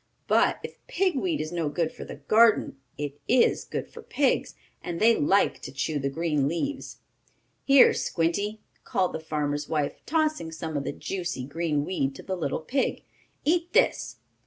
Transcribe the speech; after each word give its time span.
But, 0.25 0.57
if 0.63 0.79
pig 0.87 1.15
weed 1.15 1.39
is 1.39 1.51
no 1.51 1.69
good 1.69 1.91
for 1.91 2.03
the 2.05 2.15
garden, 2.15 2.77
it 2.97 3.19
is 3.27 3.63
good 3.63 3.87
for 3.87 4.01
pigs, 4.01 4.55
and 4.81 4.99
they 4.99 5.15
like 5.15 5.61
to 5.61 5.71
chew 5.71 5.99
the 5.99 6.09
green 6.09 6.47
leaves. 6.47 6.97
"Here, 7.65 7.93
Squinty!" 7.93 8.61
called 8.83 9.13
the 9.13 9.19
farmer's 9.19 9.69
wife, 9.69 10.01
tossing 10.07 10.51
some 10.51 10.75
of 10.75 10.85
the 10.85 10.91
juicy, 10.91 11.45
green 11.45 11.85
weed 11.85 12.15
to 12.15 12.23
the 12.23 12.35
little 12.35 12.61
pig. 12.61 13.03
"Eat 13.45 13.73
this!" 13.73 14.15